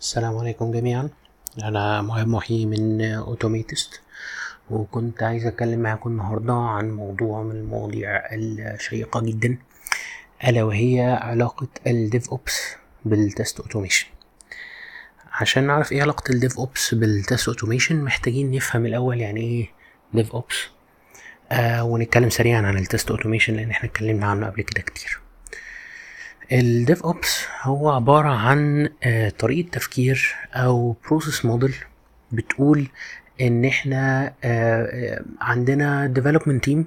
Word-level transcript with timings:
السلام 0.00 0.38
عليكم 0.38 0.72
جميعا. 0.72 1.08
أنا 1.64 2.02
مهاب 2.02 2.28
محي 2.28 2.66
من 2.66 3.02
AutomaTest 3.02 4.00
وكنت 4.70 5.22
عايز 5.22 5.46
أتكلم 5.46 5.80
معاكم 5.80 6.10
النهاردة 6.10 6.52
عن 6.52 6.90
موضوع 6.90 7.42
من 7.42 7.56
المواضيع 7.56 8.10
الشيقة 8.32 9.20
جدا 9.20 9.58
ألا 10.48 10.62
وهي 10.62 11.18
علاقة 11.22 11.68
ال 11.86 12.30
DevOps 12.30 12.60
بال 13.04 13.23
test 13.23 13.60
automation. 13.60 14.06
عشان 15.32 15.66
نعرف 15.66 15.92
إيه 15.92 16.02
علاقة 16.02 16.30
ال 16.30 16.58
DevOps 16.58 16.94
بال 16.94 17.12
test 17.12 17.48
automation 17.48 18.04
محتاجين 18.04 18.50
نفهم 18.50 18.86
الأول 18.86 19.20
يعني 19.20 19.40
إيه 19.40 19.68
DevOps 20.14 20.56
آه 21.52 21.84
ونتكلم 21.84 22.30
سريعا 22.30 22.62
عن 22.62 22.76
ال 22.78 22.84
test 22.84 23.10
automation 23.10 23.54
لأن 23.54 23.70
إحنا 23.70 23.88
اتكلمنا 23.88 24.26
عنه 24.26 24.46
قبل 24.46 24.62
كده 24.62 24.82
كتير. 24.82 25.20
ال 26.52 27.02
DevOps 27.02 27.44
هو 27.62 27.90
عبارة 27.90 28.28
عن 28.28 28.88
آه، 29.02 29.28
طريقة 29.28 29.68
تفكير 29.70 30.34
أو 30.54 30.96
process 31.06 31.44
model 31.44 31.74
بتقول 32.32 32.88
إن 33.40 33.64
إحنا 33.64 34.26
آه، 34.26 34.82
آه، 34.84 35.24
عندنا 35.40 36.14
development 36.18 36.70
team 36.70 36.78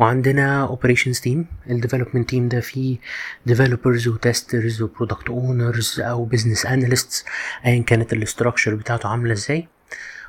وعندنا 0.00 0.76
operations 0.76 1.16
team. 1.18 1.38
ال 1.70 1.82
development 1.88 2.24
team 2.32 2.38
ده 2.40 2.60
فيه 2.60 2.96
developers 3.50 4.06
و 4.06 4.16
testers 4.26 4.80
و 4.80 4.88
product 4.88 5.28
owners 5.28 6.00
أو 6.00 6.28
business 6.34 6.66
analysts 6.66 7.24
أيا 7.66 7.82
كانت 7.82 8.12
ال 8.12 8.18
structure 8.18 8.74
بتاعته 8.74 9.08
عاملة 9.08 9.32
إزاي. 9.32 9.68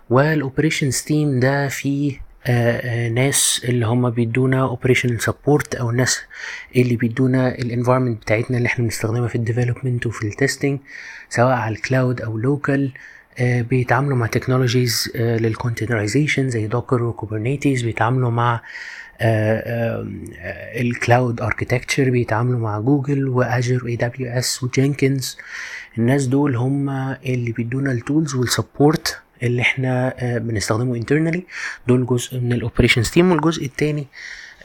وال 0.09 0.25
operations 0.25 1.01
team 1.01 1.39
ده 1.39 1.67
فيه 1.67 2.19
ناس 3.13 3.61
اللي 3.69 3.85
هم 3.85 4.09
بيدونا 4.09 4.61
operational 4.61 5.21
support 5.21 5.75
أو 5.75 5.89
الناس 5.89 6.21
اللي 6.75 6.95
بيدونا 6.95 7.55
ال 7.55 7.61
environment 7.61 8.21
بتاعتنا 8.21 8.57
اللي 8.57 8.67
إحنا 8.67 8.83
بنستخدمها 8.85 9.27
في 9.27 9.35
ال 9.35 9.41
development 9.41 10.05
وفي 10.05 10.27
ال 10.27 10.34
testing 10.34 10.79
سواء 11.29 11.53
على 11.55 11.75
ال 11.75 11.83
cloud 11.83 12.21
أو 12.21 12.37
local 12.37 12.91
بيتعاملوا 13.41 14.17
مع 14.17 14.27
technologies 14.27 15.11
لل 15.15 15.30
containerization 15.30 16.49
زي 16.49 16.67
Docker 16.67 17.03
و 17.03 17.11
Kubernetes 17.11 17.81
بيتعاملوا 17.81 18.31
مع 18.31 18.61
ال 20.81 20.91
cloud 20.91 21.41
architecture 21.41 22.09
بيتعاملوا 22.09 22.59
مع 22.59 22.79
Google 22.79 23.27
و 23.27 23.37
Azure 23.37 23.83
و 23.85 23.95
AWS 23.95 24.22
و 24.22 24.31
Jenkins 24.31 25.37
الناس 25.97 26.25
دول 26.25 26.55
هم 26.55 26.89
اللي 27.25 27.51
بيدونا 27.51 27.91
ال 27.91 27.99
tools 27.99 28.35
وال 28.35 28.54
support 28.54 29.19
اللي 29.43 29.61
إحنا 29.61 30.13
آه، 30.17 30.37
بنستخدمه 30.37 31.01
internally. 31.01 31.39
دول 31.87 32.05
جزء 32.05 32.39
من 32.39 32.53
ال 32.53 32.58
operations 32.58 33.09
team 33.09 33.31
والجزء 33.31 33.65
التاني 33.65 34.07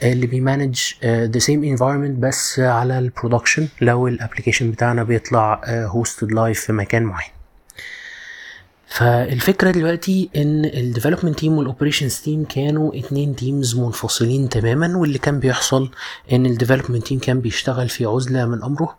آه، 0.03 0.13
اللي 0.13 0.27
بي 0.27 0.41
manage 0.41 0.81
the 1.05 1.39
same 1.39 1.63
environment 1.63 2.19
بس 2.19 2.59
على 2.59 2.99
ال 2.99 3.05
production 3.05 3.67
لو 3.81 4.07
ال 4.07 4.12
application 4.12 4.71
بتاعنا 4.71 5.03
بيطلع 5.03 5.61
hosted 5.67 6.31
live 6.31 6.59
في 6.59 6.73
مكان 6.73 7.03
معين. 7.03 7.31
فالفكرة 8.87 9.71
دلوقتي 9.71 10.29
إن 10.35 10.65
ال 10.65 10.71
development 10.71 11.39
team 11.39 11.53
وال 11.53 11.63
operations 11.63 12.15
team 12.17 12.45
كانوا 12.45 12.99
اتنين 12.99 13.35
teams 13.35 13.75
منفصلين 13.79 14.49
تماما. 14.49 14.97
واللي 14.97 15.17
كان 15.17 15.39
بيحصل 15.39 15.91
إن 16.31 16.45
ال 16.45 16.50
development 16.50 17.07
team 17.07 17.19
كان 17.19 17.39
بيشتغل 17.41 17.89
في 17.89 18.05
عزلة 18.05 18.45
من 18.45 18.63
أمره. 18.63 18.95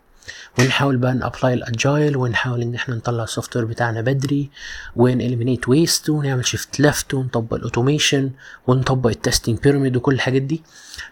ونحاول 0.59 0.97
بقى 0.97 1.15
ن 1.15 1.21
apply 1.21 1.55
ال 1.55 1.65
agile 1.65 2.17
ونحاول 2.17 2.63
إن 2.63 2.75
إحنا 2.75 2.95
نطلع 2.95 3.25
ال 3.25 3.57
software 3.57 3.65
بتاعنا 3.65 4.01
بدري 4.01 4.51
ون 4.97 5.21
eliminate 5.21 5.69
waste 5.69 6.11
ونعمل 6.11 6.47
shift 6.47 6.81
left 6.81 7.15
ونطبق 7.15 7.55
ال 7.55 7.61
automation 7.61 8.31
ونطبق 8.67 9.11
ال 9.11 9.17
testing 9.17 9.59
pyramid 9.59 9.97
وكل 9.97 10.15
الحاجات 10.15 10.43
دي. 10.43 10.63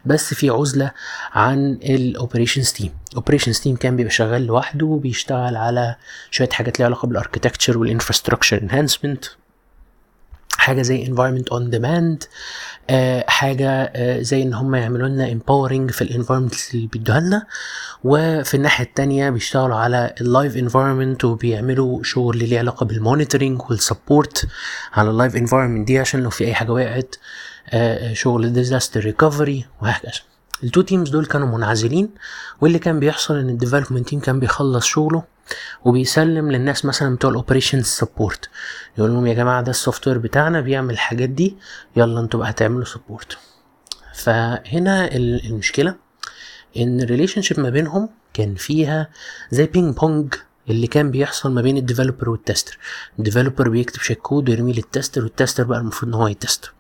بس 0.05 0.35
في 0.35 0.51
عزلة 0.51 0.91
عن 1.33 1.73
ال 1.83 1.91
operations 1.91 2.73
team 2.73 2.93
ال 3.11 3.15
operations 3.15 3.61
team 3.61 3.77
كان 3.77 3.97
بيبقى 3.97 4.11
شغال 4.13 4.47
لوحده 4.47 4.87
وبيشتغل 4.87 5.57
على 5.57 5.95
شوية 6.31 6.49
حاجات 6.49 6.79
ليها 6.79 6.87
علاقة 6.87 7.07
بال 7.09 7.19
architecture 7.19 7.79
وال 7.79 7.89
infrastructure 7.89 8.59
enhancement 8.63 9.25
حاجة 10.59 10.83
زي 10.83 11.07
environment 11.07 11.55
on 11.55 11.75
demand 11.77 12.27
آه 12.91 13.25
حاجة 13.29 13.71
آه 13.71 14.21
زي 14.23 14.43
إن 14.43 14.55
هم 14.55 14.75
يعملوا 14.75 15.09
لنا 15.09 15.27
empowering 15.31 15.93
في 15.93 16.03
ال 16.03 16.07
environment 16.07 16.55
اللي 16.75 16.87
بيدوها 16.87 17.21
لنا. 17.21 17.47
وفي 18.05 18.55
الناحية 18.55 18.85
التانية 18.85 19.31
بيشتغلوا 19.31 19.77
على 19.77 20.15
ال 20.21 20.28
live 20.28 20.57
environment 20.57 21.25
وبيعملوا 21.25 22.03
شغل 22.03 22.39
ليه 22.39 22.59
علاقة 22.59 22.87
بال 22.87 22.99
monitoring 22.99 23.61
وال 23.71 23.88
support 23.88 24.47
على 24.93 25.11
ال 25.11 25.16
live 25.16 25.37
environment 25.37 25.87
دي 25.87 25.99
عشان 25.99 26.21
لو 26.21 26.31
في 26.31 26.45
أي 26.45 26.55
حاجة 26.55 26.73
وقعت 26.73 27.15
آه 27.71 28.13
شغل 28.13 28.53
disaster 28.53 29.01
recovery 29.01 29.65
وهكذا. 29.83 30.13
ال 30.65 30.69
two 30.69 30.81
teams 30.81 31.11
دول 31.11 31.27
كانوا 31.27 31.59
منعزلين 31.59 32.11
واللي 32.61 32.79
كان 32.79 33.01
بيحصل 33.01 33.37
إن 33.39 33.49
ال 33.49 33.54
development 33.54 34.09
team 34.09 34.21
كان 34.21 34.41
بيخلص 34.41 34.87
شغله 34.87 35.23
وبيسلم 35.85 36.51
للناس 36.53 36.85
مثلا 36.85 37.17
بتوع 37.17 37.31
ال 37.31 37.36
operations 37.36 37.85
support 37.87 38.49
يقول 38.99 39.11
لهم 39.11 39.27
يا 39.27 39.35
جماعة 39.35 39.63
ده 39.63 39.71
ال 39.71 40.09
software 40.09 40.19
بتاعنا 40.19 40.61
بيعمل 40.61 40.95
الحاجات 40.95 41.29
دي 41.29 41.57
يلا 41.97 42.21
أنتوا 42.21 42.41
بقى 42.41 42.51
هتعملوا 42.51 42.85
support 42.85 43.39
فهنا 44.15 45.05
ال- 45.17 45.47
المشكلة 45.47 45.95
إن 46.77 47.01
ال 47.01 47.43
relationship 47.43 47.61
ما 47.61 47.71
بينهم 47.71 48.09
كان 48.35 48.55
فيها 48.55 49.09
زي 49.51 49.67
ping 49.67 49.97
pong 49.97 50.35
اللي 50.71 50.87
كان 50.87 51.11
بيحصل 51.11 51.53
ما 51.53 51.63
بين 51.63 51.77
ال 51.77 51.82
developer 51.82 52.31
وال 52.31 52.43
tester 52.43 52.79
ال 53.19 53.24
developer 53.24 53.69
بيكتب 53.69 54.01
شيك 54.01 54.19
كود 54.19 54.49
ويرميه 54.49 54.75
لل 54.75 54.87
tester 54.87 55.23
وال 55.23 55.33
tester 55.33 55.65
بقى 55.65 55.79
المفروض 55.79 56.09
إن 56.15 56.21
هو 56.21 56.29
ي 56.29 56.37
test 56.37 56.71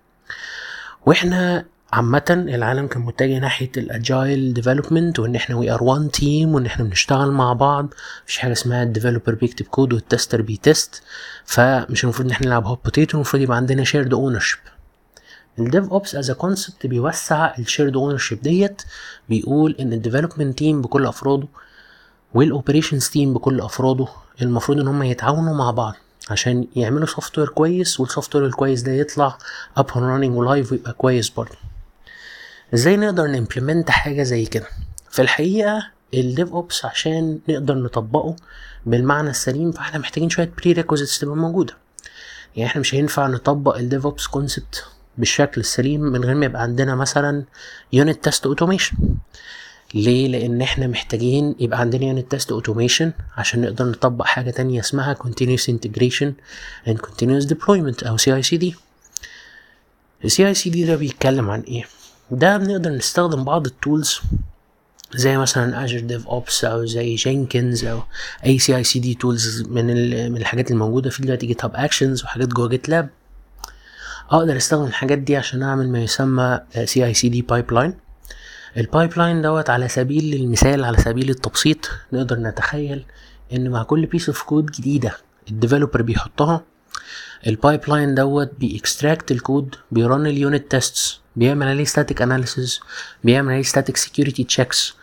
وإحنا 1.07 1.65
عامة 1.93 2.25
العالم 2.49 2.87
كان 2.87 3.03
متجه 3.03 3.39
ناحية 3.39 3.71
ال 3.77 3.90
agile 3.90 4.55
development 4.55 5.19
وإن 5.19 5.35
إحنا 5.35 5.57
we 5.57 5.71
are 5.71 5.83
one 5.83 6.11
team 6.11 6.55
وإن 6.55 6.67
إحنا 6.67 6.85
بنشتغل 6.85 7.31
مع 7.31 7.53
بعض. 7.53 7.89
مفيش 8.25 8.39
حاجة 8.39 8.53
اسمها 8.53 8.83
ال 8.83 8.88
developer 8.88 9.35
بيكتب 9.35 9.67
code 9.67 9.93
وال 9.93 10.05
tester 10.05 10.43
بي 10.43 10.60
test. 10.60 11.03
فمش 11.45 12.05
المفروض 12.05 12.27
إن 12.27 12.33
إحنا 12.33 12.47
نلعب 12.47 12.67
hot 12.67 12.85
potato 12.85 13.17
المفروض 13.17 13.43
يبقى 13.43 13.57
عندنا 13.57 13.85
shared 13.85 14.15
ownership 14.15 14.59
ال 15.59 15.91
DevOps 15.91 16.15
as 16.15 16.31
concept 16.31 16.87
بيوسع 16.87 17.55
ال 17.59 17.64
shared 17.64 17.97
ownership 17.97 18.43
ديت. 18.43 18.83
بيقول 19.29 19.77
إن 19.81 19.93
ال 19.93 19.98
development 19.98 20.59
team 20.59 20.83
بكل 20.83 21.07
أفراده 21.07 21.49
وال 22.35 22.47
operations 22.47 23.09
team 23.09 23.35
بكل 23.35 23.61
أفراده. 23.61 24.07
المفروض 24.43 24.81
إن 24.81 24.89
هم 24.89 25.03
يتعاونوا 25.03 25.55
مع 25.55 25.71
بعض 25.71 25.95
عشان 26.31 26.67
يعملوا 26.77 27.07
software 27.07 27.49
كويس 27.49 28.01
وال 28.01 28.37
software 28.37 28.47
الكويس 28.47 28.83
ده 28.83 28.93
يطلع 28.93 29.39
up 29.77 29.87
and 29.97 30.05
running 30.05 30.37
و 30.37 30.44
live 30.44 30.73
ويبقى 30.73 30.93
كويس 30.93 31.29
برضه. 31.29 31.68
إزاي 32.75 32.97
نقدر 32.97 33.27
ن 33.45 33.49
implement 33.49 33.91
حاجة 33.91 34.23
زي 34.23 34.45
كده؟ 34.45 34.67
في 35.11 35.23
الحقيقة 35.23 35.87
ال 36.15 36.53
DevOps 36.53 36.85
عشان 36.85 37.39
نقدر 37.49 37.75
نطبقه 37.75 38.37
بالمعنى 38.87 39.31
السليم 39.31 39.73
فاحنا 39.73 39.99
محتاجين 39.99 40.31
شوية 40.31 40.51
pre 40.59 40.75
تبقى 41.21 41.37
موجودة. 41.37 41.77
يعني 42.57 42.71
إحنا 42.71 42.81
مش 42.81 42.95
هينفع 42.95 43.27
نطبق 43.27 43.77
ال 43.77 44.05
DevOps 44.05 44.27
concept 44.27 44.85
بالشكل 45.19 45.61
السليم 45.61 46.01
من 46.01 46.25
غير 46.25 46.35
ما 46.35 46.47
يبقى 46.47 46.63
عندنا 46.63 46.95
مثلا 46.95 47.45
unit 47.93 48.25
test 48.25 48.47
automation 48.47 48.97
ليه؟ 49.95 50.29
لأن 50.29 50.63
إحنا 50.63 50.87
محتاجين 50.87 51.55
يبقى 51.61 51.81
عندنا 51.81 52.05
unit 52.05 52.31
test 52.31 52.53
automation 52.53 53.13
عشان 53.37 53.61
نقدر 53.61 53.85
نطبق 53.85 54.25
حاجة 54.25 54.51
تانية 54.51 54.81
اسمها 54.81 55.15
continuous 55.15 55.73
integration 55.73 56.29
and 56.89 56.97
continuous 56.97 57.47
deployment 57.47 58.07
أو 58.07 58.17
C 58.17 58.35
ال 60.25 60.47
CI/CD 60.49 60.85
ده 60.85 60.97
بيتكلم 60.97 61.51
عن 61.51 61.61
إيه؟ 61.61 61.85
ده 62.31 62.57
بنقدر 62.57 62.91
نستخدم 62.91 63.45
بعض 63.45 63.67
ال 63.67 63.76
tools 63.76 64.21
زي 65.15 65.37
مثلا 65.37 65.87
Azure 65.87 66.03
DevOps 66.13 66.65
أو 66.65 66.85
زي 66.85 67.15
Jenkins 67.15 67.85
أو 67.85 68.03
اي 68.47 68.59
سي 68.59 68.77
اي 68.77 68.85
سي 68.85 68.99
دي 68.99 69.15
تولز 69.15 69.63
من 69.63 69.87
من 70.33 70.37
الحاجات 70.37 70.71
الموجودة 70.71 71.11
في 71.11 71.23
دلوقتي 71.23 71.47
GitHub 71.47 71.73
Actions 71.75 72.25
وحاجات 72.25 72.49
جوه 72.49 72.69
GitLab 72.69 73.09
أقدر 74.31 74.57
أستخدم 74.57 74.85
الحاجات 74.85 75.19
دي 75.19 75.37
عشان 75.37 75.63
أعمل 75.63 75.89
ما 75.89 76.03
يسمى 76.03 76.61
CI/CD 76.85 77.43
pipe 77.43 77.93
ال 78.77 79.19
pipeline 79.19 79.43
دوت 79.43 79.71
على 79.71 79.89
سبيل 79.89 80.35
المثال 80.35 80.85
على 80.85 80.97
سبيل 80.99 81.31
التبسيط 81.31 81.91
نقدر 82.13 82.37
نتخيل 82.39 83.05
إن 83.53 83.71
مع 83.71 83.83
كل 83.83 84.07
piece 84.07 84.29
of 84.29 84.43
code 84.43 84.67
جديدة 84.67 85.13
ال 85.51 85.56
developer 85.56 86.03
بيحطها 86.03 86.65
ال 87.47 87.81
pipeline 87.89 88.15
دوت 88.15 88.53
بيكستراكت 88.59 89.31
الكود 89.31 89.75
بيرن 89.91 90.27
اليونت 90.27 90.71
تيستس 90.71 91.21
بيعمل 91.37 91.67
عليه 91.67 91.85
static 91.85 92.23
analysis 92.23 92.81
بيعمل 93.25 93.53
عليه 93.53 93.63
static 93.63 93.97
security 93.97 94.45
checks 94.45 94.95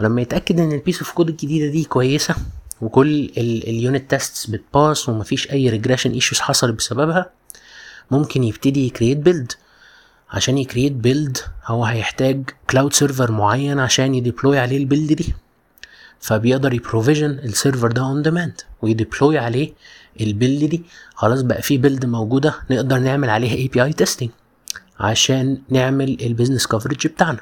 ولما 0.00 0.20
يتأكد 0.22 0.60
إن 0.60 0.72
ال 0.72 0.76
piece 0.76 0.98
of 0.98 1.12
code 1.12 1.28
الجديدة 1.28 1.72
دي 1.72 1.84
كويسة 1.84 2.34
وكل 2.80 3.30
ال 3.38 3.52
unit 3.52 4.10
tests 4.10 4.46
بت 4.46 4.67
pass 4.67 5.08
ومفيش 5.08 5.50
أي 5.50 5.68
regression 5.70 6.10
issues 6.10 6.40
حصلت 6.40 6.74
بسببها 6.74 7.30
ممكن 8.10 8.44
يبتدي 8.44 8.86
ي 8.86 8.91
create 8.91 9.18
build 9.18 9.52
عشان 10.30 10.58
ي 10.58 10.63
create 10.63 10.92
build 10.92 11.38
هو 11.66 11.84
هيحتاج 11.84 12.50
cloud 12.70 12.92
server 12.92 13.32
معين 13.32 13.78
عشان 13.78 14.14
ي 14.14 14.20
deploy 14.20 14.58
عليه 14.58 14.76
ال 14.76 14.82
build 14.82 15.12
دي. 15.12 15.34
فبيقدر 16.20 16.74
ي 16.74 16.80
provision 16.80 17.30
ال 17.30 17.39
server 17.39 17.92
ده 17.92 18.02
on 18.02 18.22
demand 18.22 18.60
وي 18.82 18.96
deploy 18.96 19.38
عليه 19.38 19.72
ال 20.20 20.27
build 20.27 20.64
دي 20.64 20.82
خلاص 21.14 21.40
بقى 21.42 21.62
في 21.62 21.76
build 21.78 22.06
موجودة 22.06 22.54
نقدر 22.70 22.98
نعمل 22.98 23.30
عليها 23.30 23.54
API 23.54 23.82
testing 23.84 24.30
عشان 25.00 25.58
نعمل 25.68 26.18
ال 26.22 26.27
business 26.27 26.66
coverage 26.66 27.06
بتاعنا. 27.06 27.38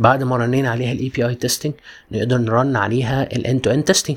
بعد 0.00 0.22
ما 0.22 0.36
run 0.36 0.56
ينا 0.56 0.70
عليها 0.70 0.92
ال 0.92 1.08
API 1.08 1.26
testing 1.26 1.72
نقدر 2.12 2.38
ن 2.38 2.48
run 2.48 2.76
عليها 2.76 3.22
ال 3.36 3.42
end 3.42 3.60
to 3.60 3.70
end 3.70 3.84
testing 3.84 4.16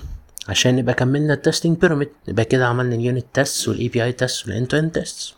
عشان 0.49 0.75
نبقى 0.75 0.93
كملنا 0.93 1.33
ال 1.33 1.39
testing 1.39 1.77
pyramid 1.77 2.09
يبقى 2.27 2.45
كده 2.45 2.67
عملنا 2.67 2.95
ال 2.95 3.01
unit 3.01 3.25
test 3.33 3.67
وال 3.67 3.87
API 3.87 4.03
test 4.03 4.45
وال 4.47 4.55
end 4.55 4.67
to 4.67 4.77
end 4.77 4.91
test 4.91 5.33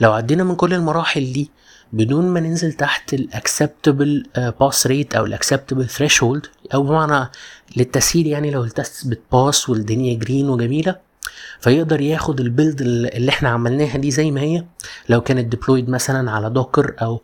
لو 0.00 0.12
عدينا 0.12 0.44
من 0.44 0.54
كل 0.56 0.74
المراحل 0.74 1.32
دي 1.32 1.50
بدون 1.92 2.24
ما 2.28 2.40
ننزل 2.40 2.72
تحت 2.72 3.14
ال 3.14 3.24
acceptable 3.24 4.26
pass 4.60 4.86
rate 4.86 5.14
أو 5.14 5.24
ال 5.26 5.32
acceptable 5.32 5.88
threshold 5.88 6.46
أو 6.74 6.82
بمعنى 6.82 7.28
للتسهيل 7.76 8.26
يعني 8.26 8.50
لو 8.50 8.64
ال 8.64 8.72
test 8.72 9.06
بت 9.06 9.27
pass 9.27 9.68
والدنيا 9.68 10.14
green 10.14 10.48
وجميلة 10.48 11.07
فيقدر 11.60 12.00
ياخد 12.00 12.40
ال 12.40 12.47
build 12.47 12.80
اللي 12.80 13.28
إحنا 13.30 13.48
عملناها 13.48 13.96
دي 13.98 14.10
زي 14.10 14.30
ما 14.30 14.40
هي. 14.40 14.64
لو 15.08 15.20
كانت 15.20 15.44
deployed 15.46 15.90
مثلا 15.90 16.30
على 16.30 16.50
Docker 16.50 16.94
أو 17.02 17.22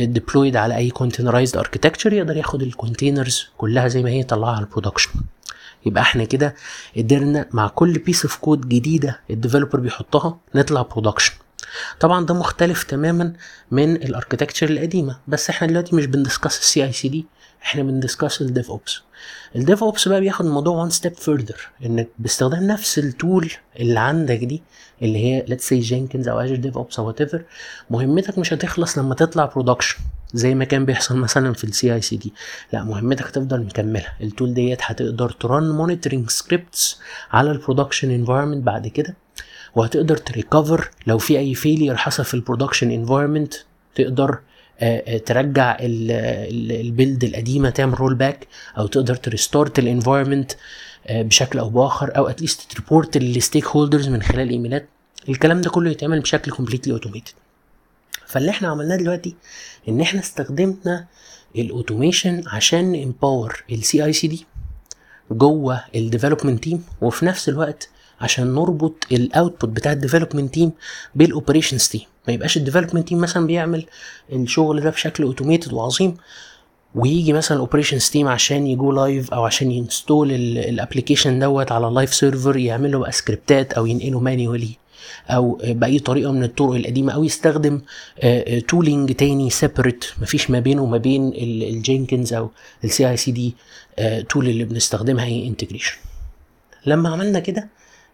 deployed 0.00 0.56
على 0.56 0.76
أي 0.76 0.90
containerized 0.90 1.56
architecture 1.56 2.12
يقدر 2.12 2.36
ياخد 2.36 2.62
ال 2.62 2.70
containers 2.70 3.46
كلها 3.58 3.88
زي 3.88 4.02
ما 4.02 4.10
هي 4.10 4.20
يطلعها 4.20 4.56
على 4.56 4.64
ال 4.64 4.68
production 4.68 5.10
يبقى 5.86 6.02
إحنا 6.02 6.24
كده 6.24 6.54
قدرنا 6.96 7.46
مع 7.52 7.68
كل 7.68 7.92
piece 7.98 8.22
of 8.24 8.36
code 8.36 8.68
جديدة 8.68 9.20
ال 9.30 9.35
developer 9.35 9.80
بيحطها 9.80 10.38
نطلع 10.54 10.82
production 10.82 11.32
طبعا 12.00 12.26
ده 12.26 12.34
مختلف 12.34 12.82
تماما 12.82 13.32
من 13.70 13.96
ال 13.96 14.01
architecture 14.01 14.68
القديمة 14.70 15.18
بس 15.28 15.50
إحنا 15.50 15.66
دلوقتي 15.68 15.96
مش 15.96 16.06
بن 16.06 16.18
discuss 16.18 16.58
ال 16.60 16.84
CI/CD 16.84 17.26
إحنا 17.62 17.82
بن 17.82 17.95
discuss 17.95 18.42
ال 18.42 18.46
DevOps 18.46 18.70
ال 18.70 19.00
DevOps 19.56 20.08
بقى 20.08 20.20
بياخد 20.20 20.46
الموضوع 20.46 20.76
one 20.76 20.90
step 20.90 21.14
further 21.16 21.86
إنك 21.86 22.08
باستخدام 22.18 22.66
نفس 22.66 22.98
ال 22.98 23.08
tool 23.08 23.50
اللي 23.80 24.00
عندك 24.00 24.44
دي 24.44 24.62
اللي 25.02 25.18
هي 25.18 25.44
let's 25.48 25.68
say 25.68 25.78
Jenkins 25.78 26.28
أو 26.28 26.40
Azure 26.40 26.56
DevOps 26.56 26.98
أو 26.98 27.06
whatever 27.06 27.42
مهمتك 27.90 28.38
مش 28.38 28.52
هتخلص 28.52 28.98
لما 28.98 29.14
تطلع 29.14 29.44
production 29.44 29.96
زي 30.34 30.54
ما 30.54 30.64
كان 30.64 30.84
بيحصل 30.84 31.16
مثلا 31.26 31.52
في 31.52 31.64
ال 31.64 31.94
CI/CD 31.94 32.32
لا 32.72 32.84
مهمتك 32.84 33.26
هتفضل 33.26 33.60
مكمله 33.60 34.06
ال 34.20 34.27
tool 34.27 34.54
ديت 34.54 34.78
هتقدر 34.82 35.30
ت 35.30 35.40
run 35.40 35.70
monitoring 35.70 36.30
scripts 36.30 37.00
على 37.30 37.50
ال 37.50 37.56
production 37.56 38.10
environment 38.10 38.64
بعد 38.64 38.86
كده 38.88 39.16
وهتقدر 39.74 40.16
ت 40.16 40.25
recover 40.25 40.90
لو 41.06 41.18
في 41.18 41.38
أي 41.38 41.54
failure 41.54 41.96
حصل 41.96 42.24
في 42.24 42.34
ال 42.34 42.39
production 42.39 42.90
environment 42.90 43.54
تقدر 43.94 44.38
ترجع 45.26 45.76
ال 45.80 46.04
build 46.04 47.24
القديمة 47.24 47.70
تعمل 47.70 48.00
rollback 48.00 48.46
أو 48.78 48.86
تقدر 48.86 49.14
ت 49.14 49.22
restart 49.22 49.78
ال 49.78 49.84
environment 49.84 50.52
بشكل 51.10 51.58
أو 51.58 51.68
بآخر 51.70 52.16
أو 52.16 52.28
at 52.28 52.41
least 52.41 52.72
ت 52.72 52.77
report 52.77 53.06
لل 53.06 53.16
stakeholders 53.16 54.08
من 54.08 54.22
خلال 54.22 54.50
إيميلات. 54.50 54.88
الكلام 55.28 55.60
ده 55.60 55.70
كله 55.70 55.90
يتعمل 55.90 56.20
بشكل 56.20 56.52
completely 56.52 56.92
automated 56.92 57.32
فاللي 58.26 58.50
إحنا 58.50 58.68
عملناه 58.68 58.96
دلوقتي 58.96 59.34
إن 59.88 60.00
إحنا 60.00 60.20
استخدمنا 60.20 61.06
ال 61.56 61.64
automation 61.64 62.42
عشان 62.46 62.92
ن 62.92 63.01
empower 63.01 63.64
ال 63.70 64.04
CI/CD 64.04 64.46
جوه 65.30 65.84
ال 65.94 66.00
development 66.00 66.64
team 66.64 66.84
وفي 67.00 67.26
نفس 67.26 67.48
الوقت 67.48 67.88
عشان 68.20 68.54
نربط 68.54 69.04
ال 69.12 69.20
output 69.20 69.68
بتاع 69.70 69.92
ال 69.92 69.97
development 69.97 70.54
team 70.54 70.72
بال 71.14 71.26
operations 71.26 71.88
team 71.88 72.00
ما 72.28 72.34
يبقاش 72.34 72.56
ال 72.56 72.60
development 72.60 73.08
team 73.08 73.18
مثلا 73.20 73.46
بيعمل 73.46 73.84
الشغل 74.32 74.80
ده 74.80 74.90
بشكل 74.90 75.22
automated 75.24 75.72
وعظيم 75.72 76.16
ويجي 76.94 77.32
مثلا 77.32 77.56
ال 77.56 77.61
operations 77.61 78.08
team 78.10 78.28
عشان 78.28 78.66
ي 78.66 78.75
go 78.75 78.92
live 78.92 79.34
أو 79.34 79.44
عشان 79.44 79.70
ي 79.70 79.78
install 79.78 80.32
ال 80.32 80.41
application 80.41 81.38
دوت 81.38 81.72
على 81.72 81.88
ال 81.88 81.93
live 81.93 82.14
server 82.14 82.56
يعمل 82.56 82.92
له 82.92 82.98
بقى 82.98 83.12
سكريبتات 83.12 83.72
أو 83.72 83.86
ينقله 83.86 84.20
manually 84.20 84.70
أو 85.30 85.60
بأي 85.64 85.98
طريقة 85.98 86.32
من 86.32 86.42
الطرق 86.44 86.72
القديمة 86.74 87.12
أو 87.12 87.24
يستخدم 87.24 87.80
tooling 88.68 89.12
تاني 89.12 89.50
separate 89.50 90.04
مفيش 90.22 90.50
ما 90.50 90.60
بينه 90.60 90.82
وما 90.82 90.96
بين 90.98 91.32
الجينكنز 91.34 92.32
أو 92.34 92.50
ال 92.84 93.10
CI/CD 93.10 93.54
tool 94.28 94.48
اللي 94.48 94.64
بنستخدمها 94.64 95.24
هي 95.24 95.48
integration 95.48 95.96
لما 96.86 97.08
عملنا 97.08 97.38
كده 97.40 97.68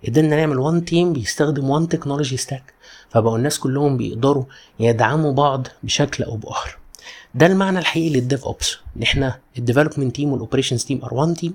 قدرنا 0.06 0.36
نعمل 0.36 0.58
one 0.58 0.84
team 0.84 1.12
بيستخدم 1.12 1.70
one 1.70 1.88
technology 1.88 2.36
stack 2.36 2.74
فبقوا 3.08 3.36
الناس 3.36 3.58
كلهم 3.58 3.96
بيقدروا 3.96 4.44
يدعموا 4.80 5.32
بعض 5.32 5.66
بشكل 5.82 6.24
أو 6.24 6.36
بآخر. 6.36 6.78
ده 7.34 7.46
المعنى 7.46 7.78
الحقيقي 7.78 8.10
لل 8.10 8.44
DevOps. 8.44 8.76
ان 8.96 9.02
إحنا 9.02 9.38
ال 9.58 9.63
development 9.63 10.16
team 10.16 10.32
وال 10.32 10.41
operations 10.41 10.84
team 10.84 11.04
are 11.04 11.14
one 11.14 11.34
team 11.34 11.54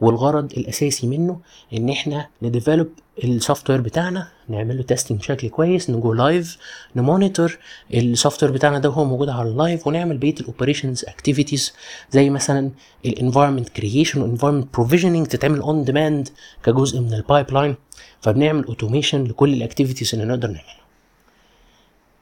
والغرض 0.00 0.52
الأساسي 0.52 1.06
منه 1.06 1.40
إن 1.72 1.88
إحنا 1.88 2.26
ن 2.42 2.47
develop 2.47 2.83
ال 2.83 2.88
software 3.24 3.80
بتاعنا 3.80 4.28
نعمل 4.48 4.76
له 4.76 4.82
testing 4.82 5.18
بشكل 5.18 5.48
كويس 5.48 5.90
ن 5.90 5.97
go 5.97 6.12
live 6.12 6.58
ن 6.96 7.03
monitor 7.03 7.51
ال 7.51 7.58
software 7.94 8.52
بتاعنا 8.52 8.78
ده 8.78 8.88
وهو 8.88 9.04
موجود 9.04 9.28
على 9.28 9.48
ال 9.48 9.56
live 9.56 9.86
ونعمل 9.86 10.18
بقيه 10.18 10.34
ال 10.40 10.46
operations 10.46 11.04
activities 11.04 11.72
زي 12.10 12.30
مثلا 12.30 12.70
ال 13.06 13.11
environment 13.11 13.68
creation 13.68 14.20
وال 14.20 14.28
environment 14.28 14.74
provisioning 14.74 15.26
تتعمل 15.26 15.60
on 15.60 15.84
demand 15.84 16.28
كجزء 16.64 17.00
من 17.00 17.14
ال 17.14 17.50
pipeline 17.52 17.74
فبنعمل 18.20 18.64
automation 18.64 19.24
لكل 19.24 19.52
ال 19.54 19.59
activities 19.59 20.10
اللي 20.14 20.24
نقدر 20.26 20.48
نعملها. 20.48 20.78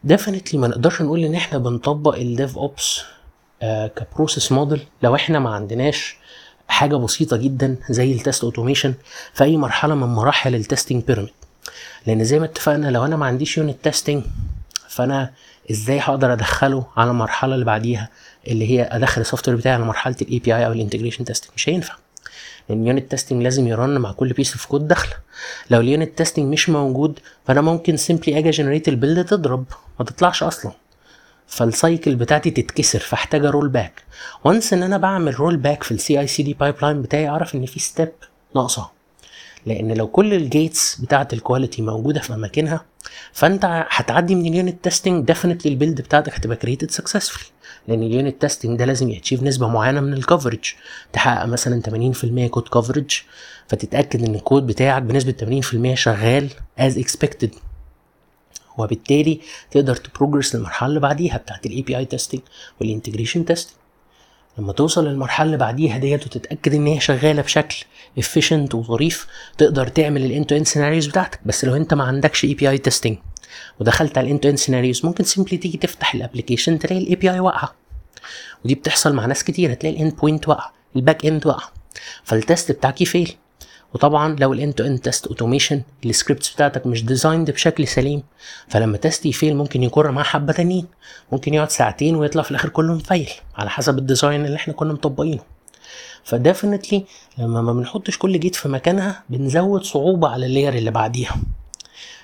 definitely 0.07 0.61
ما 0.61 0.69
نقدرش 0.69 1.03
نقول 1.03 1.25
إن 1.25 1.35
إحنا 1.35 1.59
بنطبق 1.59 2.15
ال 2.17 2.59
DevOps 2.59 3.01
ك 3.97 4.04
process 4.04 4.53
model 4.53 4.87
لو 5.03 5.15
إحنا 5.15 5.39
ما 5.39 5.51
عندناش 5.51 6.17
حاجة 6.69 6.97
بسيطة 6.97 7.37
جدا 7.37 7.77
زي 7.91 8.13
ال 8.13 8.19
test 8.19 8.45
automation 8.45 8.95
في 9.35 9.45
أي 9.45 9.57
مرحلة 9.57 9.95
من 9.95 10.07
مراحل 10.07 10.55
ال 10.55 10.61
testing 10.61 11.03
pyramid 11.05 11.31
لأن 12.07 12.25
زي 12.25 12.39
ما 12.39 12.45
اتفقنا 12.45 12.89
لو 12.91 13.05
أنا 13.05 13.17
ما 13.17 13.27
عنديش 13.27 13.59
unit 13.59 13.77
testing 13.85 14.23
فأنا 14.89 15.31
إزاي 15.71 15.99
هقدر 15.99 16.33
أدخله 16.33 16.87
على 16.97 17.11
المرحلة 17.11 17.55
اللي 17.55 17.65
بعديها 17.65 18.09
اللي 18.49 18.71
هي 18.71 18.83
أدخل 18.93 19.21
ال 19.21 19.49
software 19.49 19.57
بتاعي 19.59 19.75
على 19.75 19.85
مرحلة 19.85 20.17
ال 20.23 20.39
API 20.39 20.67
أو 20.67 20.73
ال 20.73 20.77
integration 20.77 21.25
testing 21.25 21.51
مش 21.57 21.69
هينفع. 21.69 21.95
لأن 22.69 22.83
ال 22.83 22.88
unit 22.88 23.11
testing 23.11 23.43
لازم 23.43 23.69
ي 23.69 23.76
run 23.76 23.99
مع 23.99 24.13
كل 24.13 24.33
piece 24.33 24.53
of 24.53 24.67
code 24.67 24.89
داخله. 24.89 25.15
لو 25.71 25.81
ال 25.81 25.88
unit 25.88 26.19
testing 26.19 26.53
مش 26.53 26.69
موجود 26.71 27.19
فأنا 27.47 27.61
ممكن 27.61 27.97
simply 27.97 28.39
أجي 28.39 28.51
generate 28.51 28.89
ال 28.89 28.95
build 28.95 29.25
تضرب 29.25 29.65
ما 29.99 30.05
تطلعش 30.05 30.43
أصلا. 30.43 30.73
فال 31.47 31.66
cycle 31.66 32.15
بتاعتي 32.17 32.51
تتكسر 32.51 32.99
فاحتاج 32.99 33.45
rollback 33.45 34.03
once 34.45 34.73
إن 34.73 34.83
أنا 34.83 34.97
بعمل 34.99 35.41
rollback 35.41 35.83
في 35.83 35.93
ال 35.93 36.21
CI/CD 36.21 36.55
pipeline 36.55 37.03
بتاعي 37.03 37.29
أعرف 37.29 37.55
إن 37.55 37.67
في 37.67 37.81
step 37.81 38.13
ناقصة. 38.57 38.91
لأن 39.67 39.93
لو 39.93 40.07
كل 40.09 40.35
ال 40.35 40.46
gates 40.46 41.01
بتاعه 41.01 41.29
ال 41.33 41.39
quality 41.39 41.83
موجودة 41.83 42.21
في 42.21 42.35
أماكنها 42.35 42.85
فأنت 43.33 43.87
هتعدي 43.91 44.35
من 44.35 44.47
ال 44.47 44.54
unit 44.54 44.85
testing 44.85 45.27
definitely 45.27 45.73
ال 45.73 45.77
build 45.77 46.01
بتاعتك 46.01 46.35
هتبقى 46.35 46.57
created 46.57 46.91
successfully 46.91 47.45
لأن 47.89 48.03
ال 48.03 48.10
unit 48.10 48.41
testing 48.41 48.79
ده 48.79 48.85
لازم 48.85 49.11
ي 49.11 49.15
achieve 49.15 49.43
نسبة 49.43 49.69
معينة 49.69 50.01
من 50.01 50.13
ال 50.13 50.19
coverage 50.19 50.75
تحقق 51.13 51.45
مثلا 51.47 51.83
80% 52.47 52.51
code 52.51 52.69
coverage 52.69 53.23
فتتأكد 53.69 54.25
إن 54.29 54.35
الكود 54.35 54.67
بتاعك 54.67 55.03
بنسبة 55.03 55.61
80% 55.93 55.95
شغال 55.95 56.49
as 56.79 56.99
expected 56.99 57.55
وبالتالي 58.79 59.41
تقدر 59.71 59.97
ت 59.97 60.03
progress 60.03 60.55
للمرحلة 60.55 60.89
اللي 60.89 61.01
بعديها 61.01 61.37
بتاعت 61.37 61.67
ال 61.67 61.83
API 61.83 61.97
testing 61.99 62.05
وال 62.05 62.41
integration 62.81 63.45
testing 63.45 63.77
لما 64.59 64.73
توصل 64.73 65.07
للمرحلة 65.09 65.47
اللي 65.47 65.57
بعديها 65.57 65.99
ديت 65.99 66.27
وتتأكد 66.27 66.75
إن 66.75 66.87
هي 66.87 67.01
شغالة 67.01 67.43
بشكل 67.43 67.85
efficient 68.21 68.75
وظريف 68.75 69.27
تقدر 69.59 69.87
تعمل 69.87 70.25
ال 70.25 70.30
end 70.30 70.47
to 70.47 70.57
end 70.57 70.65
scenarios 70.65 71.07
بتاعتك. 71.07 71.41
بس 71.47 71.65
لو 71.65 71.77
أنت 71.77 71.95
ما 71.95 72.05
عندكش 72.05 72.45
API 72.45 72.71
testing 72.71 73.19
ودخلت 73.81 74.19
على 74.19 74.27
ال 74.27 74.30
end 74.30 74.41
to 74.41 74.49
end 74.49 74.57
scenarios 74.57 75.07
ممكن 75.07 75.25
simply 75.25 75.57
تيجي 75.57 75.79
تفتح 75.79 76.15
ال 76.15 76.20
application 76.20 76.79
تلاقي 76.79 77.03
ال 77.03 77.15
API 77.15 77.41
واقعة. 77.41 77.75
ودي 78.65 78.75
بتحصل 78.75 79.15
مع 79.15 79.27
ناس 79.27 79.45
كتير 79.45 79.73
هتلاقي 79.73 79.97
ال 79.97 80.17
endpoint 80.17 80.49
واقع 80.49 80.71
ال 80.97 81.27
backend 81.27 81.47
واقع 81.47 81.69
فال 82.25 82.41
test 82.41 82.73
بتاعك 82.73 83.01
ي 83.01 83.07
fail. 83.07 83.37
وطبعا 83.95 84.37
لو 84.41 84.53
ال 84.53 84.58
end 84.58 84.75
to 84.75 84.85
end 84.85 85.01
test 85.01 85.27
automation 85.27 85.83
ال 86.05 86.11
scripts 86.11 86.55
بتاعتك 86.55 86.87
مش 86.87 87.05
designed 87.05 87.51
بشكل 87.51 87.87
سليم 87.89 88.23
فلما 88.69 88.97
test 88.97 89.27
ي 89.27 89.33
fail 89.33 89.57
ممكن 89.57 89.83
يكر 89.83 90.11
معاه 90.11 90.25
حبة 90.25 90.53
تانيين. 90.53 90.87
ممكن 91.33 91.55
يقعد 91.55 91.71
ساعتين 91.71 92.17
ويطلع 92.17 92.43
في 92.43 92.51
الآخر 92.51 92.69
كله 92.69 92.95
م 92.95 93.02
fail 93.02 93.31
على 93.57 93.71
حسب 93.71 93.99
ال 93.99 94.05
design 94.05 94.45
اللي 94.45 94.57
إحنا 94.57 94.75
كنا 94.75 94.93
مطبقينه. 94.93 95.43
ف 96.25 96.32
definitely 96.32 97.05
لما 97.39 97.63
ما 97.63 97.73
بنحطش 97.73 98.19
كل 98.19 98.41
gate 98.41 98.55
في 98.55 98.69
مكانها 98.69 99.23
بنزود 99.31 99.83
صعوبة 99.83 100.29
على 100.29 100.47
ال 100.47 100.51
layer 100.51 100.75
اللي 100.75 100.91
بعديها. 100.91 101.37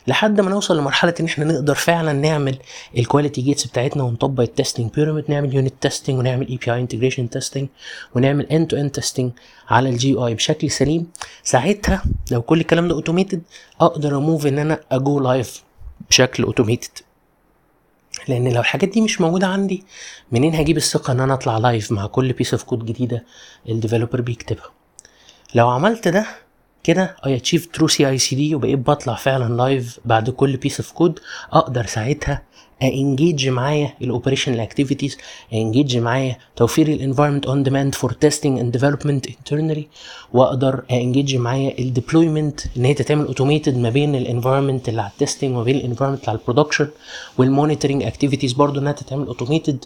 لحد 0.07 0.41
ما 0.41 0.51
نوصل 0.51 0.79
لمرحلة 0.79 1.15
إن 1.21 1.25
إحنا 1.25 1.45
نقدر 1.45 1.75
فعلا 1.75 2.13
نعمل 2.13 2.59
ال 2.99 3.04
quality 3.04 3.41
gates 3.41 3.67
بتاعتنا 3.67 4.03
ونطبق 4.03 4.41
ال 4.43 4.49
testing 4.49 4.91
pyramid 4.93 5.25
نعمل 5.29 5.55
unit 5.55 5.75
testing 5.81 6.19
ونعمل 6.19 6.49
API 6.49 6.73
integration 6.73 7.31
testing 7.31 7.69
ونعمل 8.15 8.47
end 8.47 8.67
to 8.67 8.77
end 8.77 8.91
testing 8.91 9.33
على 9.69 9.89
ال 9.89 10.15
GUI 10.15 10.35
بشكل 10.35 10.71
سليم. 10.71 11.07
ساعتها 11.43 12.03
لو 12.31 12.43
كل 12.43 12.61
الكلام 12.61 12.89
ده 12.89 12.95
automated 12.95 13.43
أقدر 13.81 14.17
أ 14.19 14.24
move 14.24 14.47
إن 14.47 14.59
أنا 14.59 14.81
ا 14.93 15.02
go 15.02 15.21
live 15.21 15.63
بشكل 16.11 16.43
automated 16.43 16.91
لأن 18.29 18.49
لو 18.53 18.61
الحاجات 18.61 18.89
دي 18.89 19.01
مش 19.01 19.21
موجودة 19.21 19.47
عندي 19.47 19.85
منين 20.33 20.55
هجيب 20.55 20.77
الثقة 20.77 21.13
إن 21.13 21.21
أنا 21.21 21.35
أطلع 21.35 21.59
live 21.59 21.93
مع 21.93 22.07
كل 22.07 22.33
piece 22.33 22.55
of 22.55 22.63
code 22.63 22.85
جديدة 22.87 23.25
ال 23.69 23.74
developer 23.74 24.21
بيكتبها؟ 24.21 24.71
لو 25.55 25.69
عملت 25.69 26.09
ده 26.09 26.27
كده. 26.85 27.17
I 27.27 27.37
achieve 27.37 27.67
true 27.73 27.89
CI/CD 27.89 28.55
وبقيت 28.55 28.79
بطلع 28.79 29.15
فعلا 29.15 29.55
live 29.57 29.99
بعد 30.05 30.31
كل 30.31 30.57
piece 30.57 30.81
of 30.81 30.93
code 30.93 31.19
أقدر 31.53 31.87
ساعتها 31.87 32.43
انجيج 32.83 33.49
معايا 33.49 33.95
ال 34.03 34.08
operational 34.08 34.61
activities 34.61 35.17
انجيج 35.53 35.97
معايا 35.97 36.37
توفير 36.57 36.89
ال 36.89 36.94
environment 36.94 37.47
on 37.47 37.63
demand 37.63 37.95
for 37.95 38.13
testing 38.13 38.59
and 38.59 38.73
development 38.73 39.27
internally 39.27 39.89
وأقدر 40.33 40.83
انجيج 40.91 41.37
معايا 41.37 41.79
ال 41.79 41.86
deployment 41.86 42.61
إن 42.77 42.85
هي 42.85 42.95
تتعمل 42.95 43.27
automated 43.27 43.77
ما 43.79 43.91
بين 43.91 44.15
ال 44.15 44.21
environment 44.21 44.89
اللي 44.89 45.03
على 45.03 45.11
ال 45.11 45.16
testing 45.16 45.51
وما 45.55 45.63
بين 45.65 45.77
ال 45.77 45.81
environment 45.81 46.21
اللي 46.21 46.31
على 46.31 46.39
ال 46.39 46.43
production 46.43 46.89
وال 47.39 47.50
monitoring 47.50 48.03
activities 48.03 48.53
برضو 48.53 48.81
إنها 48.81 48.93
تتعمل 48.93 49.27
automated 49.27 49.85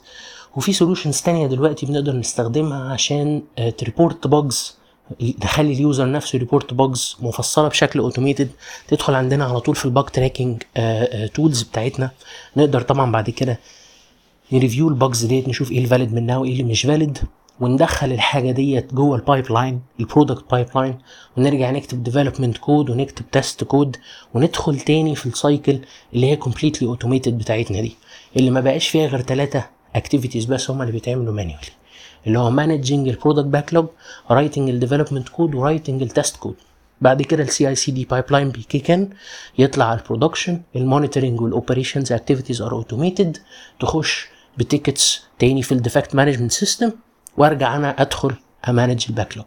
وفي 0.56 0.72
solutions 0.72 1.20
تانية 1.20 1.46
دلوقتي 1.46 1.86
بنقدر 1.86 2.12
نستخدمها 2.16 2.92
عشان 2.92 3.42
ت 3.78 3.85
report 3.85 4.26
bugs 4.26 4.76
نخلي 5.44 5.72
ال 5.72 5.80
user 5.80 6.10
نفسه 6.12 6.38
report 6.38 6.74
bugs 6.74 7.16
مفصلة 7.20 7.68
بشكل 7.68 7.98
automated 7.98 8.48
تدخل 8.88 9.14
عندنا 9.14 9.44
على 9.44 9.60
طول 9.60 9.74
في 9.76 9.84
ال 9.84 9.89
bug 9.89 10.04
tracking 10.04 10.62
tools 11.34 11.62
بتاعتنا. 11.62 12.10
نقدر 12.56 12.80
طبعا 12.80 13.12
بعد 13.12 13.30
كده 13.30 13.60
ن 14.52 14.58
review 14.58 14.88
ال 14.88 14.96
bugs 14.96 15.24
ديت 15.24 15.48
نشوف 15.48 15.72
إيه 15.72 15.78
ال 15.78 15.84
valid 15.84 16.14
منها 16.14 16.36
وإيه 16.36 16.52
اللي 16.52 16.62
مش 16.62 16.82
valid 16.82 17.18
وندخل 17.60 18.12
الحاجة 18.12 18.50
ديت 18.50 18.94
جوه 18.94 19.16
ال 19.16 19.52
pipeline 19.52 19.80
ال 20.00 20.50
product 20.50 20.66
pipeline 20.74 20.98
ونرجع 21.36 21.70
نكتب 21.70 22.02
development 22.02 22.58
code 22.58 22.90
ونكتب 22.90 23.24
test 23.32 23.64
code 23.64 23.96
وندخل 24.34 24.80
تاني 24.80 25.14
في 25.14 25.26
ال 25.26 25.35
cycle 25.35 25.78
اللي 26.14 26.26
هي 26.30 26.36
completely 26.36 26.88
automated 26.88 27.38
بتاعتنا 27.38 27.80
دي. 27.80 27.96
اللي 28.36 28.50
ما 28.50 28.60
بقاش 28.60 28.88
فيها 28.88 29.06
غير 29.06 29.20
ثلاثة 29.22 29.64
activities 29.96 30.44
بس 30.44 30.70
هم 30.70 30.82
اللي 30.82 30.92
بيتعملوا 30.92 31.32
manually 31.34 31.66
اللي 32.26 32.38
هو 32.38 32.50
مانجنج 32.50 33.08
البرودكت 33.08 33.46
باكلوج 33.46 33.86
رايتنج 34.30 34.68
الديفلوبمنت 34.70 35.28
كود 35.28 35.54
ورايتنج 35.54 36.02
التست 36.02 36.36
كود 36.36 36.54
بعد 37.00 37.22
كده 37.22 37.42
ال 37.42 37.68
CI/CD 37.68 38.04
pipeline 38.04 38.50
بي 38.50 38.64
kick 38.64 38.90
إن 38.90 39.10
يطلع 39.58 39.84
على 39.84 40.00
ال 40.00 40.06
production 40.06 40.60
ال 40.76 40.82
monitoring 40.82 41.40
وال 41.40 41.52
operations 41.52 42.12
activities 42.12 42.62
are 42.62 42.72
automated 42.72 43.38
تخش 43.80 44.26
ب 44.58 44.66
tickets 44.66 45.22
تاني 45.38 45.62
في 45.62 45.72
ال 45.72 45.78
defect 45.78 46.14
management 46.14 46.52
system 46.52 46.92
وأرجع 47.36 47.76
أنا 47.76 47.90
أدخل 48.02 48.34
ا 48.68 48.74
manage 48.74 49.04
ال 49.08 49.13
backlog 49.13 49.46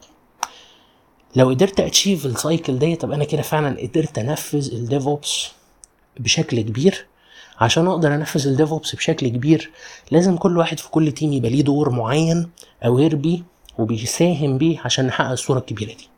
لو 1.35 1.49
قدرت 1.49 1.79
achieve 1.79 2.25
ال 2.25 2.34
cycle 2.34 2.79
دي 2.79 2.95
طب 2.95 3.11
أنا 3.11 3.23
كده 3.23 3.41
فعلا 3.41 3.81
قدرت 3.81 4.17
أنفذ 4.19 4.73
ال 4.73 5.07
DevOps 5.07 5.47
بشكل 6.19 6.61
كبير. 6.61 7.05
عشان 7.59 7.87
أقدر 7.87 8.15
انفذ 8.15 8.47
ال 8.47 8.69
DevOps 8.71 8.95
بشكل 8.95 9.27
كبير 9.27 9.71
لازم 10.11 10.37
كل 10.37 10.57
واحد 10.57 10.79
في 10.79 10.89
كل 10.89 11.11
team 11.11 11.33
يبقى 11.33 11.49
ليه 11.49 11.61
دور 11.61 11.89
معين 11.89 12.49
aware 12.85 13.15
بيه 13.15 13.41
وبيساهم 13.77 14.57
بيه 14.57 14.79
عشان 14.85 15.07
نحقق 15.07 15.29
الصورة 15.31 15.59
الكبيرة 15.59 15.89
دي. 15.93 16.09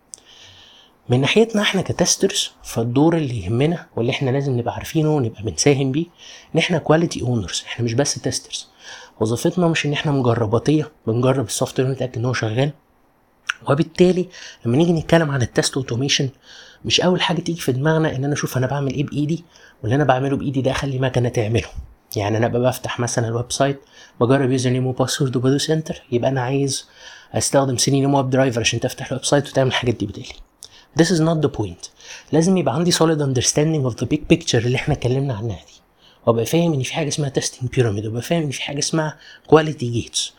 من 1.10 1.22
ناحيتنا 1.22 1.62
إحنا 1.62 1.82
ك 1.82 1.91
testers 1.91 2.52
فالدور 2.64 3.18
اللي 3.18 3.44
يهمنا 3.46 3.86
واللي 3.96 4.12
إحنا 4.12 4.30
لازم 4.30 4.58
نبقى 4.60 4.74
عارفينه 4.74 5.16
ونبقى 5.16 5.44
بنساهم 5.44 5.92
بيه 5.92 6.06
إن 6.56 6.60
إحنا 6.60 6.78
quality 6.78 7.22
owners 7.22 7.64
إحنا 7.68 7.86
مش 7.86 7.94
بس 7.94 8.14
testers 8.14 8.68
وظيفتنا 9.20 9.68
مش 9.68 9.86
إن 9.86 9.94
إحنا 9.94 10.12
مجرباتية 10.12 10.92
بنجرب 11.08 11.46
ال 11.46 11.80
software 11.80 11.90
ونتاكد 11.90 12.18
إن 12.18 12.26
هو 12.26 12.34
شغال. 12.34 12.72
وبالتالي 13.70 14.28
لما 14.66 14.78
نيجي 14.78 14.94
نتكلم 14.94 15.32
عن 15.32 15.42
ال 15.42 15.49
test 15.49 15.78
automation 15.78 16.30
مش 16.86 17.02
أول 17.02 17.22
حاجة 17.22 17.42
تيجي 17.42 17.62
في 17.62 17.72
دماغنا 17.72 18.16
إن 18.16 18.24
أنا 18.26 18.34
أشوف 18.34 18.58
أنا 18.58 18.68
بعمل 18.68 18.94
إيه 18.94 19.04
بإيدي 19.06 19.44
واللي 19.82 19.96
أنا 19.96 20.04
بعمله 20.04 20.38
بإيدي 20.38 20.62
ده 20.62 20.72
أخلي 20.72 21.00
مكنه 21.00 21.30
تعمله. 21.30 21.68
يعني 22.16 22.38
أنا 22.38 22.46
ابقى 22.46 22.62
بفتح 22.62 23.00
مثلا 23.00 23.28
ال 23.28 23.52
website 23.52 23.82
بجرب 24.22 24.52
username 24.52 24.88
و 24.88 24.93
password 24.93 25.36
وبدوس 25.36 25.70
enter 25.70 26.04
يبقى 26.12 26.30
أنا 26.30 26.42
عايز 26.42 26.88
أستخدم 27.34 27.78
Selenium 27.78 28.14
WebDriver 28.14 28.60
عشان 28.60 28.80
تفتح 28.80 29.08
ال 29.12 29.26
website 29.26 29.50
وتعمل 29.50 29.68
الحاجات 29.70 29.96
دي 29.96 30.06
بدالي 30.06 30.26
This 31.00 31.08
is 31.08 31.20
not 31.22 31.46
the 31.48 31.60
point. 31.62 31.90
لازم 32.32 32.58
يبقى 32.58 32.76
عندي 32.76 32.92
solid 32.92 33.20
understanding 33.20 33.92
of 33.92 33.96
the 34.04 34.08
big 34.08 34.20
picture 34.34 34.56
اللي 34.56 34.76
إحنا 34.76 34.94
اتكلمنا 34.94 35.34
عنها 35.34 35.56
دي. 35.56 35.81
وابقى 36.26 36.46
فاهم 36.46 36.74
إن 36.74 36.84
في 36.84 36.94
حاجة 36.94 37.08
اسمها 37.08 37.30
testing 37.30 37.70
pyramid 37.70 38.06
وابقى 38.06 38.22
فاهم 38.22 38.44
إن 38.44 38.50
في 38.52 38.62
حاجة 38.62 38.80
اسمها 38.80 39.18
quality 39.48 39.90
gates 39.92 40.34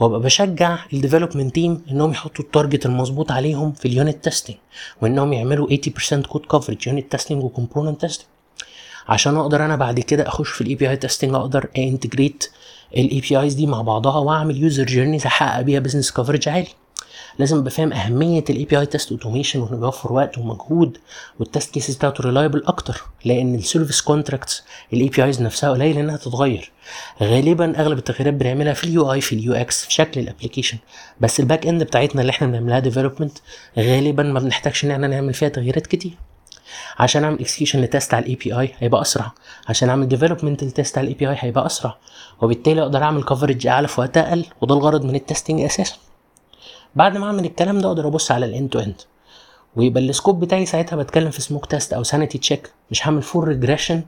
وابقى 0.00 0.20
بشجع 0.20 0.78
ال 0.92 0.97
development 0.97 1.54
team 1.54 1.82
إنهم 1.90 2.10
يحطوا 2.10 2.44
ال 2.44 2.50
target 2.50 2.86
المظبوط 2.86 3.32
عليهم 3.32 3.72
في 3.72 3.88
ال 3.88 3.95
unit 3.95 4.24
testing 4.24 4.56
وإنهم 5.02 5.32
يعملوا 5.32 5.68
80% 5.68 6.14
code 6.14 6.46
coverage 6.46 6.86
unit 6.86 7.12
testing 7.12 7.44
و 7.44 7.50
component 7.50 8.00
testing 8.00 8.26
عشان 9.08 9.36
أقدر 9.36 9.64
أنا 9.64 9.76
بعد 9.76 10.00
كده 10.00 10.28
أخش 10.28 10.48
في 10.48 10.60
ال 10.60 10.74
API 10.74 10.90
testing 10.90 11.34
أقدر 11.34 11.68
integrate 11.78 12.50
ال 12.96 13.20
APIs 13.20 13.54
دي 13.54 13.66
مع 13.66 13.82
بعضها 13.82 14.18
وأعمل 14.18 14.56
user 14.56 14.84
journeys 14.84 15.26
احقق 15.26 15.60
بيها 15.60 15.80
business 15.80 16.12
coverage 16.12 16.48
عالي. 16.48 16.68
لازم 17.38 17.58
ابقى 17.58 17.70
فاهم 17.70 17.92
أهمية 17.92 18.44
ال 18.50 18.64
API 18.64 18.78
test 18.80 19.12
automation 19.12 19.60
وإنه 19.60 19.76
بيوفر 19.76 20.12
وقت 20.12 20.38
ومجهود 20.38 20.98
وال 21.38 21.50
test 21.50 21.74
cases 21.74 21.96
بتاعته 21.96 22.24
reliable 22.24 22.62
أكتر 22.66 23.02
لأن 23.24 23.54
ال 23.54 24.00
service 24.00 24.62
contracts 24.92 25.08
ال 25.08 25.24
APIs 25.24 25.42
نفسها 25.42 25.70
قليل 25.70 25.98
إنها 25.98 26.16
تتغير. 26.16 26.72
غالبا 27.22 27.80
أغلب 27.80 27.98
التغييرات 27.98 28.34
بنعملها 28.34 28.72
في 28.72 28.84
ال 28.84 29.12
UI 29.12 29.20
في 29.20 29.34
ال 29.34 29.52
UX 29.52 29.84
في 29.84 29.92
شكل 29.92 30.20
ال 30.20 30.25
application 30.25 30.78
بس 31.20 31.40
ال 31.40 31.66
backend 31.66 31.82
بتاعتنا 31.82 32.20
اللي 32.20 32.30
إحنا 32.30 32.46
بنعملها 32.46 32.78
development 32.78 33.38
غالبا 33.78 34.22
ما 34.22 34.40
بنحتاجش 34.40 34.84
إن 34.84 34.90
إحنا 34.90 35.06
نعمل 35.06 35.34
فيها 35.34 35.48
تغييرات 35.48 35.86
كتير. 35.86 36.12
عشان 36.98 37.24
أعمل 37.24 37.40
execution 37.40 37.80
ل 37.80 37.87
test 37.87 38.14
على 38.14 38.22
ال 38.24 38.34
API 38.34 38.72
هيبقى 38.78 39.00
أسرع. 39.00 39.32
عشان 39.68 39.88
أعمل 39.88 40.08
development 40.08 40.64
ل 40.64 40.71
test 40.71 40.98
على 40.98 41.04
ال 41.04 41.14
API 41.18 41.36
هيبقى 41.38 41.66
أسرع. 41.66 41.96
وبالتالي 42.42 42.82
أقدر 42.82 43.02
أعمل 43.02 43.22
coverage 43.24 43.66
أعلى 43.66 43.88
في 43.88 44.00
وقت 44.00 44.16
أقل 44.16 44.44
وده 44.60 44.74
الغرض 44.74 45.04
من 45.04 45.14
ال 45.14 45.20
testing 45.20 45.60
أساسا. 45.60 45.94
بعد 46.96 47.16
ما 47.16 47.26
أعمل 47.26 47.44
الكلام 47.44 47.78
ده 47.78 47.88
أقدر 47.88 48.06
أبص 48.08 48.30
على 48.30 48.46
ال 48.46 48.51
end 48.51 48.68
to 48.70 48.78
end. 48.78 48.94
ويبقى 49.76 50.02
ال 50.02 50.08
scope 50.08 50.40
بتاعي 50.40 50.66
ساعتها 50.66 50.96
بتكلم 50.96 51.30
في 51.30 51.40
smoke 51.42 51.66
test 51.66 51.92
أو 51.92 52.02
sanity 52.02 52.38
check 52.38 52.70
مش 52.90 53.06
هعمل 53.06 53.22
full 53.22 53.48
regression 53.48 54.02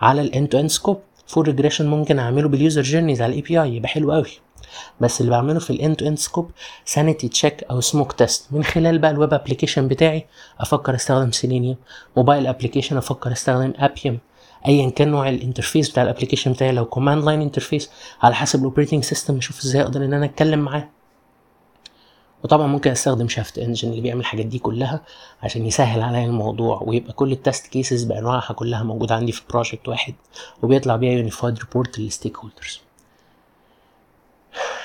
على 0.00 0.20
ال 0.20 0.27
end 0.27 0.48
to 0.48 0.60
end 0.60 0.70
scope 0.70 1.00
full 1.26 1.46
regression 1.46 1.86
ممكن 1.86 2.18
أعمله 2.18 2.48
بال 2.48 2.59
user 2.59 2.82
journeys 2.82 3.22
على 3.22 3.30
ال 3.30 3.40
API 3.42 3.76
يبقى 3.76 3.88
حلو 3.88 4.12
قوي 4.12 4.30
بس 5.00 5.20
اللي 5.20 5.30
بعمله 5.30 5.58
في 5.58 5.70
ال 5.70 5.76
end 5.76 5.96
to 5.96 6.06
end 6.06 6.18
scope 6.18 6.50
sanity 6.84 7.28
check 7.28 7.64
أو 7.70 7.80
smoke 7.80 8.12
test 8.12 8.46
من 8.52 8.64
خلال 8.64 8.98
بقى 8.98 9.10
ال 9.10 9.16
web 9.16 9.34
application 9.34 9.88
بتاعي 9.88 10.26
أفكر 10.60 10.94
أستخدم 10.94 11.30
Selenium 11.32 11.76
mobile 12.16 12.46
application 12.46 12.96
أفكر 12.96 13.32
أستخدم 13.32 13.72
Appium 13.76 14.18
ايا 14.66 14.90
كان 14.90 15.08
نوع 15.08 15.28
ال 15.28 15.34
interface 15.34 15.90
بتاع 15.90 16.02
ال 16.02 16.06
application 16.06 16.52
بتاعي 16.52 16.72
لو 16.72 16.84
command 16.84 17.24
line 17.24 17.40
interface 17.42 17.90
على 18.22 18.34
حسب 18.34 18.58
ال 18.58 18.63
operating 18.63 19.04
system 19.04 19.36
أشوف 19.36 19.60
إزاي 19.64 19.82
أقدر 19.82 20.04
إن 20.04 20.12
أنا 20.14 20.24
أتكلم 20.24 20.58
معاه. 20.58 20.88
وطبعا 22.44 22.66
ممكن 22.66 22.90
أستخدم 22.90 23.28
SHAFT 23.28 23.58
Engine 23.58 23.88
اللي 23.90 24.00
بيعمل 24.00 24.20
الحاجات 24.20 24.46
دي 24.46 24.58
كلها 24.58 25.00
عشان 25.42 25.66
يسهل 25.66 26.02
عليا 26.02 26.24
الموضوع 26.26 26.82
ويبقى 26.82 27.12
كل 27.12 27.32
ال 27.32 27.39
test 27.39 27.66
cases 27.66 28.04
بانواعها 28.04 28.52
كلها 28.52 28.82
موجودة 28.82 29.14
عندي 29.14 29.32
في 29.32 29.42
project 29.50 29.88
واحد 29.88 30.14
وبيطلع 30.62 30.96
بيها 30.96 31.12
unified 31.12 31.58
report 31.58 31.98
لل 31.98 32.36
stakeholders 32.36 32.80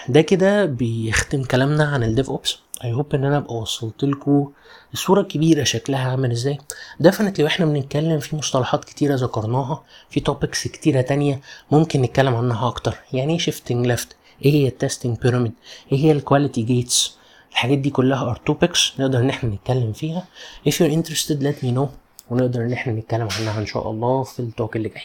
ده 0.10 0.22
كده 0.22 0.66
بيختم 0.66 1.44
كلامنا 1.44 1.84
عن 1.84 2.04
ال 2.04 2.30
DevOps 2.30 2.58
I 2.84 2.94
hope 2.94 3.16
إن 3.16 3.26
أنا 3.26 3.38
أبقى 3.38 3.56
وصلت 3.56 4.04
لكم 4.04 4.52
الصورة 4.94 5.22
الكبيرة 5.22 5.64
شكلها 5.64 6.12
عامل 6.12 6.32
إزاي. 6.32 6.58
definitely 7.00 7.44
وإحنا 7.44 7.66
بنتكلم 7.66 8.20
في 8.20 8.36
مصطلحات 8.36 8.86
كتيرة 8.86 9.16
ذكرناها 9.16 9.84
في 10.10 10.20
topics 10.20 10.68
كتيرة 10.68 11.02
تانية 11.02 11.42
ممكن 11.72 12.02
نتكلم 12.02 12.36
عنها 12.36 12.68
أكتر. 12.68 12.96
يعني 13.14 13.34
إيه 13.34 13.40
shifting 13.40 13.86
left 13.88 14.16
إيه 14.46 14.52
هي 14.54 14.68
ال 14.68 14.74
testing 14.74 15.18
pyramid 15.18 15.52
إيه 15.92 15.98
هي 16.00 16.12
ال 16.12 16.18
quality 16.18 16.62
gates 16.62 17.19
الحاجات 17.52 17.78
دي 17.78 17.90
كلها 17.90 18.30
are 18.30 18.36
topics 18.36 18.94
نقدر 19.00 19.20
إن 19.20 19.30
إحنا 19.30 19.50
نتكلم 19.50 19.94
فيها. 19.94 20.28
If 20.70 20.72
you're 20.74 20.94
interested 20.94 21.42
let 21.42 21.64
me 21.64 21.76
know. 21.78 21.88
ونقدر 22.30 22.62
إن 22.62 22.74
إحنا 22.74 22.94
نتكلم 22.94 23.28
عنها 23.40 23.60
إن 23.60 23.66
شاء 23.66 23.92
الله 23.92 24.24
في 24.24 24.40
التوك 24.40 24.76
اللي 24.76 24.90
جاي. 24.90 25.04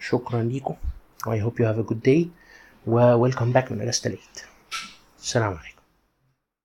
شكرا 0.00 0.42
ليكم. 0.42 0.74
I 1.26 1.38
hope 1.44 1.58
you 1.60 1.64
have 1.64 1.78
a 1.78 1.92
good 1.92 2.02
day. 2.08 2.26
و 2.86 3.28
welcome 3.30 3.54
back 3.56 3.72
من 3.72 3.80
أجازة 3.80 4.06
العيد. 4.06 4.20
السلام 5.22 5.48
عليكم. 5.48 5.73